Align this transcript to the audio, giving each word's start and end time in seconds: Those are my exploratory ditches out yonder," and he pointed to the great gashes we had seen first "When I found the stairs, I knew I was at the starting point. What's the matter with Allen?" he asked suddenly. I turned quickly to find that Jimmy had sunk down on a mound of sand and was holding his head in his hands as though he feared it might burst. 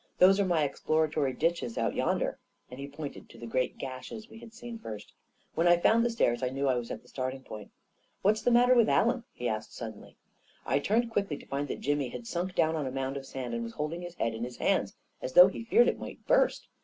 Those 0.17 0.39
are 0.39 0.45
my 0.45 0.63
exploratory 0.63 1.31
ditches 1.33 1.77
out 1.77 1.93
yonder," 1.93 2.39
and 2.71 2.79
he 2.79 2.87
pointed 2.87 3.29
to 3.29 3.37
the 3.37 3.45
great 3.45 3.77
gashes 3.77 4.27
we 4.31 4.39
had 4.39 4.51
seen 4.51 4.79
first 4.79 5.13
"When 5.53 5.67
I 5.67 5.77
found 5.77 6.03
the 6.03 6.09
stairs, 6.09 6.41
I 6.41 6.49
knew 6.49 6.67
I 6.67 6.73
was 6.73 6.89
at 6.89 7.03
the 7.03 7.07
starting 7.07 7.43
point. 7.43 7.69
What's 8.23 8.41
the 8.41 8.49
matter 8.49 8.73
with 8.73 8.89
Allen?" 8.89 9.25
he 9.31 9.47
asked 9.47 9.75
suddenly. 9.75 10.17
I 10.65 10.79
turned 10.79 11.11
quickly 11.11 11.37
to 11.37 11.45
find 11.45 11.67
that 11.67 11.81
Jimmy 11.81 12.09
had 12.09 12.25
sunk 12.25 12.55
down 12.55 12.75
on 12.75 12.87
a 12.87 12.91
mound 12.91 13.15
of 13.15 13.27
sand 13.27 13.53
and 13.53 13.63
was 13.63 13.73
holding 13.73 14.01
his 14.01 14.15
head 14.15 14.33
in 14.33 14.43
his 14.43 14.57
hands 14.57 14.95
as 15.21 15.33
though 15.33 15.49
he 15.49 15.63
feared 15.65 15.87
it 15.87 15.99
might 15.99 16.25
burst. 16.25 16.67